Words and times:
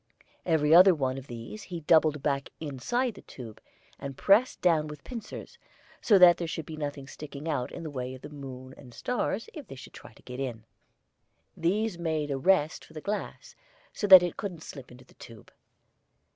Every 0.47 0.73
other 0.73 0.95
one 0.95 1.19
of 1.19 1.27
these 1.27 1.61
he 1.61 1.81
doubled 1.81 2.23
back 2.23 2.49
inside 2.59 3.13
the 3.13 3.21
tube, 3.21 3.61
and 3.99 4.17
pressed 4.17 4.59
down 4.59 4.87
with 4.87 5.03
pincers, 5.03 5.59
so 6.01 6.17
that 6.17 6.37
there 6.37 6.47
should 6.47 6.65
be 6.65 6.75
nothing 6.75 7.05
sticking 7.05 7.47
out 7.47 7.71
in 7.71 7.83
the 7.83 7.91
way 7.91 8.15
of 8.15 8.23
the 8.23 8.29
moon 8.31 8.73
and 8.75 8.95
stars 8.95 9.47
if 9.53 9.67
they 9.67 9.75
should 9.75 9.93
try 9.93 10.11
to 10.13 10.23
get 10.23 10.39
in. 10.39 10.65
These 11.55 11.99
made 11.99 12.31
a 12.31 12.37
rest 12.39 12.83
for 12.83 12.93
the 12.93 12.99
glass, 13.01 13.55
so 13.93 14.07
that 14.07 14.23
it 14.23 14.37
couldn't 14.37 14.63
slip 14.63 14.91
into 14.91 15.05
the 15.05 15.13
tube. 15.13 15.53